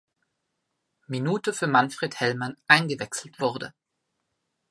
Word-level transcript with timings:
Minute 1.05 1.53
für 1.53 1.67
Manfred 1.67 2.19
Hellmann 2.19 2.57
eingewechselt 2.67 3.39
wurde. 3.39 3.71